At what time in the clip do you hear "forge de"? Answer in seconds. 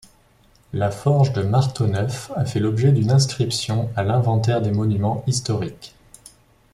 0.89-1.43